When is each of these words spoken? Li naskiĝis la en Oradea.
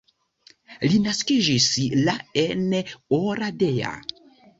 Li 0.85 0.95
naskiĝis 1.07 1.67
la 2.07 2.15
en 2.45 2.65
Oradea. 3.19 3.93